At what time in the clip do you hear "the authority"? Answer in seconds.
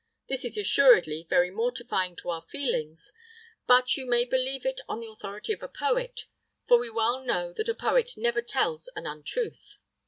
4.99-5.53